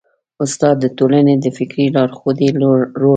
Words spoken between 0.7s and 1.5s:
د ټولنې د